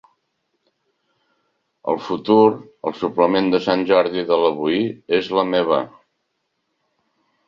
“El 1.91 1.99
futur” 2.05 2.37
al 2.91 2.95
suplement 3.01 3.49
de 3.55 3.59
Sant 3.65 3.83
Jordi 3.91 4.23
de 4.31 4.39
l'Avui 4.45 4.81
és 5.19 5.29
la 5.41 5.45
meva. 5.51 5.79